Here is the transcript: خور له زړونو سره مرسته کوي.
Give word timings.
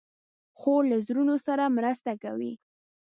خور 0.59 0.83
له 0.91 0.97
زړونو 1.07 1.35
سره 1.47 1.73
مرسته 1.77 2.11
کوي. 2.23 2.53